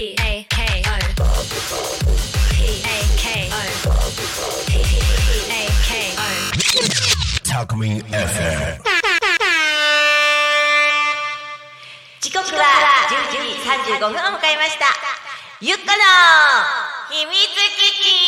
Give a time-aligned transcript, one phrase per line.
[0.00, 0.16] 時
[12.32, 12.64] 刻は
[13.10, 13.60] 11時
[13.98, 14.86] 35分を迎えました。
[15.60, 15.92] ゆっこの
[17.10, 18.19] 秘密基地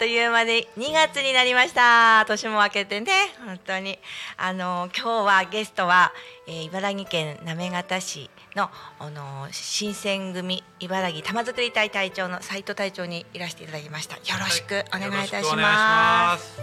[0.00, 2.24] という間で2月になりました。
[2.26, 3.12] 年も明けてね。
[3.44, 3.98] 本当に。
[4.38, 6.14] あの今日はゲストは、
[6.46, 14.16] えー茨城県行方市のあの新選組茨城玉造り隊隊長の斉藤隊長にいらしていただきました。
[14.16, 16.62] よろしくお願いいたします。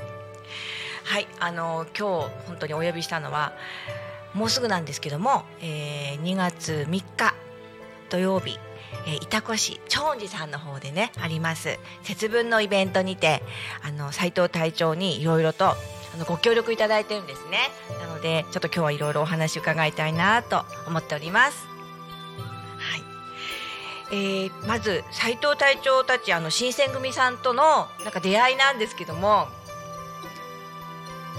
[1.03, 3.53] はい、あの今日本当にお呼びしたのは
[4.33, 7.35] もうすぐなんですけども、えー、2月3日
[8.09, 8.57] 土曜日、
[9.05, 11.79] えー、板越長寺さんの方でねあります。
[12.03, 13.41] 節分のイベントにて
[13.83, 15.75] あの斉藤隊長にいろいろとあ
[16.17, 17.69] のご協力いただいてるんですね。
[17.99, 21.67] なのでちょっと今日はいろいろお話伺いたいなと思っております。
[22.77, 23.03] はい。
[24.09, 29.47] えー、まず斉藤隊長たちあの新選組さんとのなんか出会いなんですけども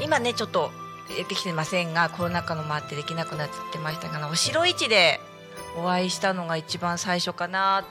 [0.03, 0.71] 今ねちょっと
[1.09, 5.21] できてませんがコロナ禍のもあってできなくなってましたがお城市で
[5.79, 7.85] お会いしたのが一番最初かな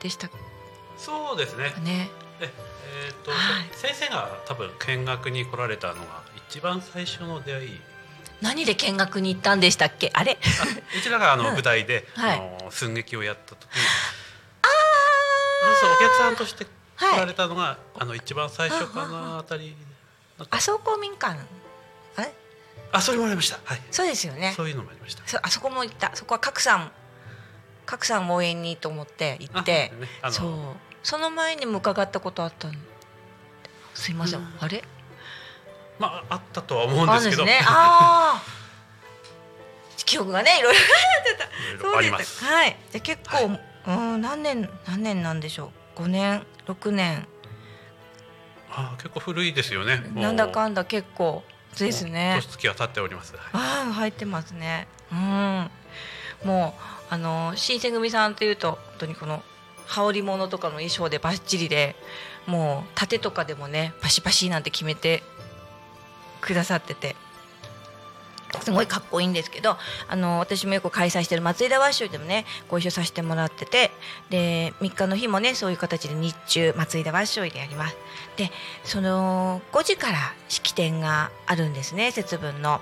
[0.00, 0.28] でした
[0.96, 1.72] そうですね。
[1.82, 2.10] ね。
[2.40, 2.52] え
[3.08, 3.40] えーと、はい
[3.72, 7.80] 先生が多分見学に来られたのが一番最初の出会い。
[8.40, 10.10] 何で見学に行ったんでしたっけ？
[10.14, 10.38] あれ？
[10.60, 10.64] あ
[10.98, 19.76] うちらがあの うん舞台で、はいあの寸劇をやった時に、そうそうお客さんとして来られたのが、あの一番最初かなあたり。
[20.50, 21.38] あそこ民館
[22.16, 22.32] あれ？
[22.92, 23.58] あ、それもありました。
[23.64, 23.82] はい。
[23.90, 25.22] そうですよねそういうのもありました。
[25.26, 26.90] そあそこも行ったそこは角さん
[27.88, 30.52] 角さん応援にと思って行ってあねそう
[31.02, 32.74] その前にも伺ったことあったの
[33.94, 34.84] すいません、うんあれ？
[35.98, 38.42] まああったとは思うんですけど、ね ああ
[40.04, 42.44] 記憶がねいろいろいろいろあります。
[42.44, 42.76] はい。
[42.92, 47.26] じゃあ結構、うん何年何年なんでしょう？5年？6年？
[48.70, 50.02] あ、結構古いですよね。
[50.14, 51.42] なんだかんだ結構
[51.78, 52.48] ですね年。
[52.48, 53.34] 月は経っております。
[53.34, 54.86] はいああ入ってますね。
[55.10, 55.70] うん。
[56.44, 56.74] も
[57.10, 59.42] うあの新選組さんというと本当にこの
[59.86, 61.96] 羽織物とかの衣装でバッチリで
[62.46, 65.22] もう盾とかでもねパシパシなんて決めて
[66.40, 67.16] くださってて。
[68.62, 69.76] すごいかっこいいんですけど
[70.08, 73.90] あの私もよく開催してる松井田和尚でもねご一緒させてもらってて
[74.30, 77.96] で3日の日もねそういう形で日中松井田和尚でやります
[78.36, 78.50] で
[78.84, 80.18] その5時から
[80.48, 82.80] 式典があるんですね節分の。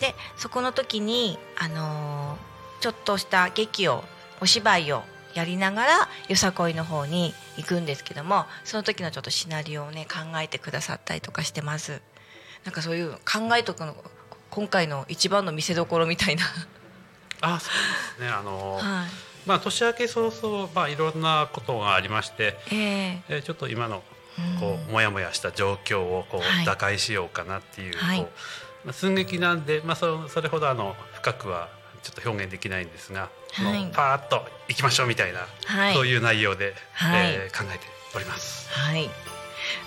[0.00, 4.04] でそこの時にあのーちょっとした劇を
[4.40, 5.02] お芝居を
[5.34, 12.00] やりながらよさこいの方に行くんですけどもその時のちょっとシナリオをね考えてくださったりとかしてます。
[12.64, 13.94] なんかそういう考えとくの
[14.50, 16.44] 今回の一番の見せ所みたいな。
[17.42, 18.28] あ、そうですね。
[18.28, 18.82] あの、はい。
[19.46, 24.02] まあ年明け早々まあいろんなことがありまして、えええーちょっと今の
[24.38, 31.68] うんこうモヤモヤした状況をこはいう打開しようかなっていう、はいこうまあ寸劇なんでまあそそれほどあの深くは
[32.06, 37.84] ちょっと表現できないんですが、はいパーッと行きましょうみたいな、はいそういう内容で、はいえー考えて
[38.14, 38.68] おります。
[38.70, 39.10] はい。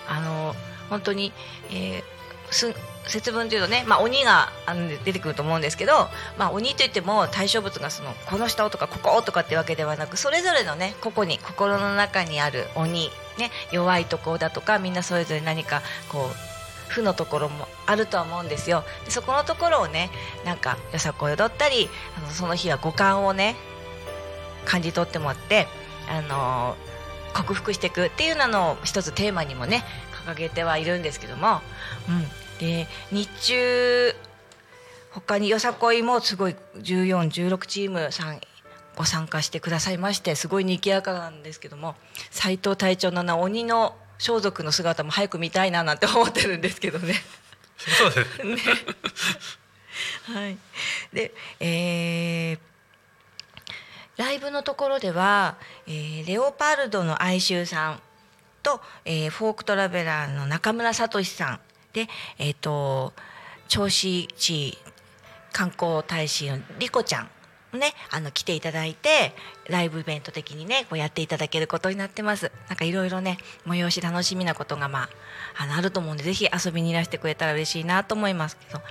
[0.10, 0.54] あの
[0.90, 1.32] 本当に、
[1.72, 2.04] えー、
[2.52, 2.74] す
[3.08, 5.94] 節分というとね、まあ、鬼があの出てくると思うんですけど、
[6.38, 16.49] まあ、鬼といっても対象物がそのこの人とかこことかってわけではなくそれぞれのね個々に心の中にある鬼、ね、弱いところだとかみんなそれぞれ何かこう
[16.90, 18.84] 負のところもあるとは思うんですよ。
[19.06, 20.10] でそこのところをね
[20.46, 23.56] なんかよさこい踊ったりあのその日は五感をね
[24.66, 25.68] 感じ取ってもらって
[26.10, 26.76] あの
[27.34, 29.84] 克服していくっていうのを一つテーマにもね
[30.26, 31.62] 掲げてはいるんですけども、
[32.10, 32.26] うん、
[32.60, 34.16] で日中
[35.12, 38.42] 他によさこいもすごい1416チームさん
[38.96, 41.96] ご参加してくださいましてすごい賑やかなんですけども
[42.32, 47.16] 斉藤隊長のあの鬼の装束の姿も早く見たいななんて思ってるんですけどね。
[47.78, 48.58] そうですね。
[50.34, 50.58] はい、
[51.12, 52.60] で、えー
[54.18, 55.56] ライブのところでは、
[55.88, 58.02] えーレオパルドの哀愁さん
[58.62, 61.60] と、えーフォークトラベラーの中村聡さん
[61.94, 62.08] で、
[62.38, 63.14] えー、と
[63.70, 64.78] 銚子市
[65.54, 67.30] 観光大使のリコちゃん
[67.78, 69.34] ね、あの来ていただいて
[69.68, 72.52] ライブイベント的にねこうやっていただけることになってます。
[72.68, 73.38] なんかいろいろね
[73.68, 75.10] 催し楽しみなことがまあ
[75.64, 78.80] あのあると思うんでぜひ遊びにいらしてくれたら嬉しいなと思いますけど。
[78.80, 78.82] あ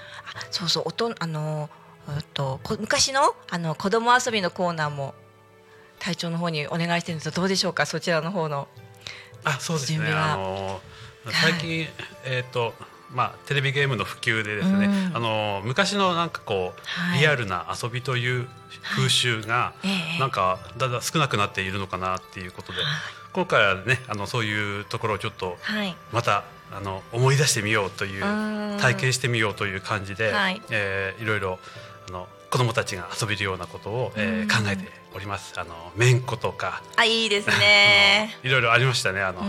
[0.50, 1.68] そうそうおとあの
[2.08, 5.14] えっとこ昔のあの子供遊びのコーナーも
[5.98, 8.68] 隊長の方にお願いしてるんですけどどうでしょうかそちらの方の。
[9.44, 9.98] あそうですね。
[9.98, 10.34] 準備は。
[10.34, 10.80] あの
[11.28, 11.86] い最近、
[12.24, 12.74] えっ、と
[13.14, 15.16] まあ、テレビゲームの普及でですね、うん。
[15.16, 17.20] あの昔のなんかこう、はい。
[17.20, 18.46] リアルな遊びという
[18.96, 20.20] 風習が、ええ。
[20.20, 22.78] なんかだんだん少なくなっているのかなっていうことで、
[23.32, 25.96] 今回はねあのそういうところをちょっとはい。
[26.12, 28.78] またあの思い出してみようといううん。
[28.78, 30.60] 体験してみようという感じで、はい。
[30.70, 31.58] えーいろいろ
[32.08, 34.48] あの子どもたちが遊べるようなことを、えーうん。
[34.48, 35.54] 考えております。
[35.58, 38.36] あのめんことか、あいいですね。
[38.44, 39.22] いろいろありましたね。
[39.22, 39.40] あの、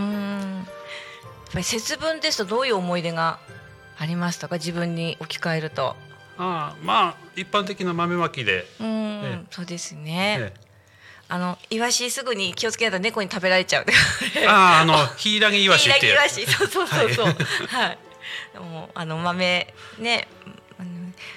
[1.52, 3.40] ぱり節分ですとどういう思い出が
[3.98, 4.56] ありましたか？
[4.56, 5.96] 自分に置き換えると。
[6.38, 10.54] あーまあ一般的な豆まきで、うん、えそうですね、え
[11.28, 13.86] あのイワシすぐに気をつけないと猫に食べられちゃう。
[14.38, 16.46] えあーあのヒイラギイワシっていうイワシ。
[16.46, 17.26] そうそうそうそう。
[17.26, 17.34] は
[17.68, 17.98] はい、
[18.54, 20.28] でもあの豆ね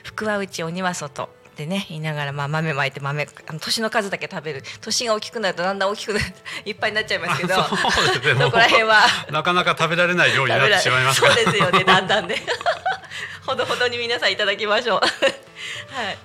[0.05, 1.29] 福は内鬼は外
[1.63, 4.63] ってね言いながら、まあ、豆まいて豆あの年の数だけ食べる。
[4.81, 6.25] 年が大きくなるとだんだん大きくなる。
[6.65, 7.55] いっぱいになっちゃいますけど。
[7.55, 8.51] あそうですね。
[8.51, 9.07] こら辺は。
[9.31, 11.85] なかなか食べられない料理になってしまいますそうですよね。
[11.85, 12.43] だんだんね。
[13.47, 15.01] ほどほどに皆さんいただきましょう。
[15.01, 16.19] はい。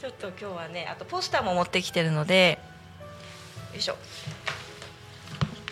[0.00, 2.58] ちょっと今日はねあとポスターも持ってきてるので。
[3.72, 3.96] よいしょ。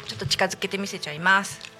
[0.06, 1.71] ちょっと近づけて見せちゃいます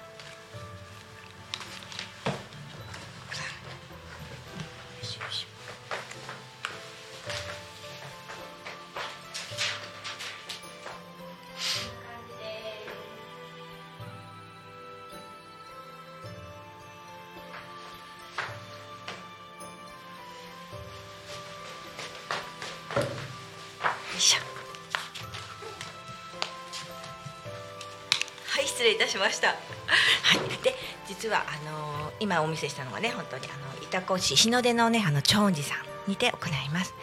[28.73, 29.49] 失礼いたしました。
[29.49, 30.63] はい。
[30.63, 30.73] で
[31.07, 35.75] 実はあのー今お見せしたのがね本当にあの潮来市日の出のねあの長寺さ
[36.07, 36.93] んにて行います、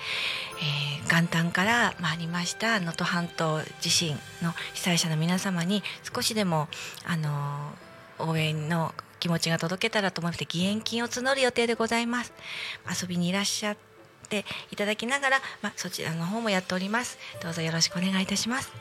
[0.60, 5.82] えー元旦からまあありました能登半島地震の被災者の皆様に
[6.14, 6.68] 少しでも
[7.04, 12.32] あのー応援の気持ちが届けたらと思いまして義援金を募る予定でございます。
[13.02, 13.76] 遊びにいらっしゃっ
[14.30, 17.18] ていただきながら、まあ、そちらの方もやっております。
[17.42, 18.72] どうぞよろしくお願いいたします、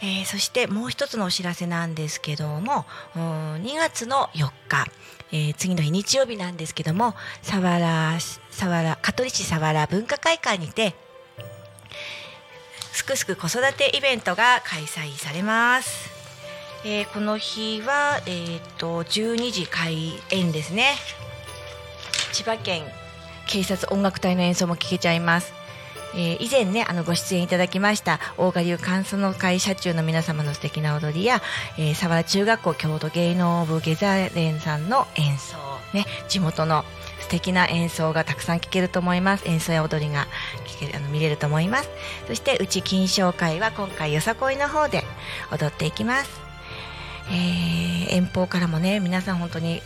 [0.00, 4.86] えーそしてもう一つのお知らせなんですけども2月の4日、
[5.32, 10.94] えー次の日日曜日なんですけども佐原佐原香取市佐原文化会館にて
[12.92, 16.10] すくすく子育てイベントが開催されます。
[16.84, 20.94] えーこの日は、えー、と12時開演ですね。
[22.32, 22.84] 千葉県
[23.48, 25.52] 警察音楽隊の演奏も聴けちゃいます、
[26.14, 31.42] えー以前ねあのご出演いただきました大賀流観察の会社中の皆様の素敵な踊りや、
[31.78, 35.56] えー、佐原中学校郷土芸能部ゲザレンさんの演奏
[35.94, 36.84] ね地元の
[37.20, 39.46] 素敵な演奏がたくさん聴けると思います。
[39.46, 40.26] 演奏や踊りが
[40.66, 41.90] 聴けるあの見れると思います。
[42.26, 45.04] そしてうち金賞会は今回よさこいの方で
[45.52, 46.40] 踊っていきます。
[47.30, 49.82] えー遠方からもね皆さん本当に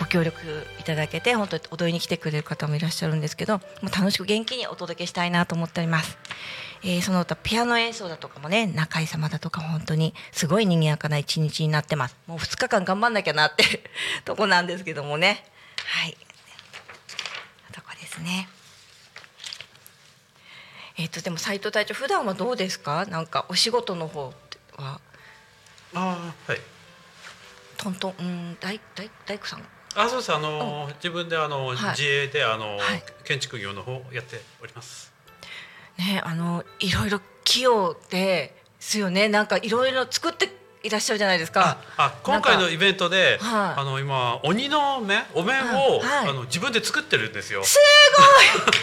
[0.00, 6.16] ご協力いただけて本当に踊りに来てくれる方もいらっしゃるんですけどもう楽しく元気にお届けしたいなと思っております、
[6.82, 12.16] えーその他ピアノ演奏だとかもね中井様だとか本当にすごい賑やかな一日になってます。
[12.26, 13.82] もう2日間頑張んなきゃなって
[14.24, 15.44] とこなんですけどもね。
[15.84, 16.16] はい。
[17.72, 18.48] とこですね。
[20.96, 23.04] えっ、とでも斉藤隊長普段はどうですか？
[23.04, 24.32] なんかお仕事の方
[24.78, 25.00] は。
[25.94, 26.60] あーはい。
[27.76, 30.32] トントンうん大大大工さんあそうです。
[30.32, 31.76] あの、自分であの、はい。
[31.90, 33.02] 自営であの、はい。
[33.24, 35.10] 建築業の方をやっております。
[35.98, 39.28] ねあのいろいろ器用ですよね。
[39.28, 40.48] なんかいろいろ作って
[40.82, 41.78] いらっしゃるじゃないですか。
[41.98, 43.80] ああ今回のイベントで、はい。
[43.80, 46.00] あの今鬼の麺お面を、はい。
[46.00, 46.28] はい。
[46.28, 47.62] あの自分で作ってるんですよ。
[47.64, 47.78] す
[48.16, 48.74] ごい。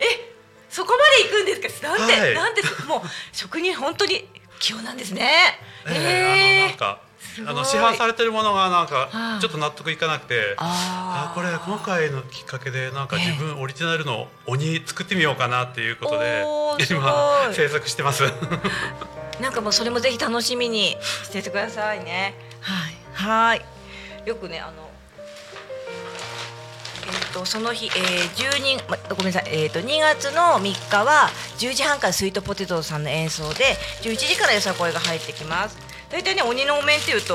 [0.08, 0.32] え
[0.70, 1.88] そこまで行くんですか？
[1.98, 2.34] なんで、はい。
[2.34, 4.26] なんでもう職人本当に
[4.58, 5.58] 器用なんですね。
[5.86, 7.00] えええあのなんか
[7.46, 16.44] あの市販されてるものがなんかはいちょっと納得いかなくて、あーあこれ今回のきっかけでなんかええ自分オリジナルの鬼作ってみようかなっていうことで
[16.90, 18.24] 今制作してます。
[19.40, 22.34] なんかもうそれもぜひ楽しみにしててくださいね。
[22.60, 22.94] はい。
[23.14, 23.64] はい。
[24.28, 24.90] よくねあの。
[27.04, 33.64] えっとその日、えー、12まごめんなさい、えっと2月の3日は10時半からスイートポテトさんの演奏で
[34.02, 35.76] 11時からよさこいが入ってきます
[36.12, 37.34] 大体ね鬼のお面っていうと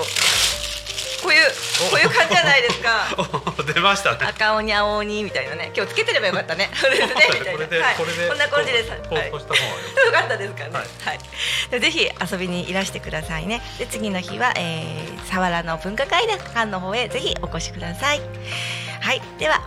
[1.23, 1.45] こういう
[1.89, 3.07] こういう感じじゃないですか
[3.57, 4.19] お出ましたね。
[4.21, 8.99] 赤鬼青鬼みたいなね今日つけてればよかったね そうですねみたいなこれで、はいこれでこんな感じですはい
[9.31, 9.59] こうした方
[10.01, 10.69] が よかったですかね。
[10.73, 13.61] ははいぜひ遊びにいらしてくださいね。
[13.79, 18.21] で次の日は、えー、佐原の文化会館の方へぜひお越しください。
[19.01, 19.21] はい。
[19.39, 19.61] では、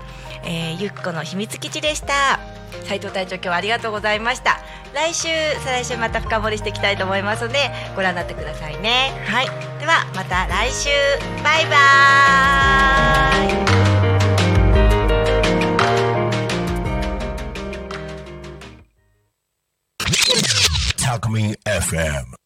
[0.45, 2.39] えー、ゆっこの秘密基地でした。
[2.85, 4.61] 斉藤隊長今日はありがとうございました。
[4.93, 5.29] 来週
[5.65, 9.13] 再来週また深掘りしていきたいと思いますのでご覧になってくださいね。
[9.27, 9.47] はい。
[9.79, 10.89] ではまた来週。
[11.43, 13.91] バイバーイ。
[21.65, 22.40] FM